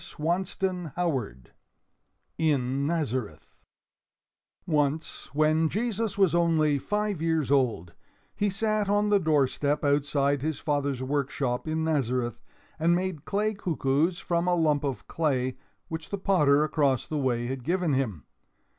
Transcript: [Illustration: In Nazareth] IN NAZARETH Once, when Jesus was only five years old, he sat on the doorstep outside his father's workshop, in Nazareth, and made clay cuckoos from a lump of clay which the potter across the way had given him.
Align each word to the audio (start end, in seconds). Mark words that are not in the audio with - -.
[Illustration: 0.01 0.91
In 0.95 0.95
Nazareth] 1.03 1.47
IN 2.39 2.87
NAZARETH 2.87 3.47
Once, 4.65 5.35
when 5.35 5.69
Jesus 5.69 6.17
was 6.17 6.33
only 6.33 6.79
five 6.79 7.21
years 7.21 7.51
old, 7.51 7.93
he 8.35 8.49
sat 8.49 8.89
on 8.89 9.09
the 9.11 9.19
doorstep 9.19 9.85
outside 9.85 10.41
his 10.41 10.57
father's 10.57 11.03
workshop, 11.03 11.67
in 11.67 11.83
Nazareth, 11.83 12.41
and 12.79 12.95
made 12.95 13.25
clay 13.25 13.53
cuckoos 13.53 14.17
from 14.17 14.47
a 14.47 14.55
lump 14.55 14.83
of 14.83 15.07
clay 15.07 15.55
which 15.87 16.09
the 16.09 16.17
potter 16.17 16.63
across 16.63 17.05
the 17.05 17.17
way 17.19 17.45
had 17.45 17.63
given 17.63 17.93
him. 17.93 18.25